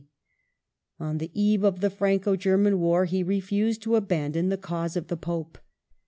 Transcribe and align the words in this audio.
On 0.99 1.19
the 1.19 1.29
eve 1.39 1.63
of 1.63 1.79
the 1.79 1.91
Franco 1.91 2.35
German 2.35 2.79
War 2.79 3.05
he 3.05 3.21
refused 3.21 3.83
to 3.83 3.95
abandon 3.95 4.49
the 4.49 4.57
cause 4.57 4.97
of 4.97 5.09
the 5.09 5.15
Pope. 5.15 5.59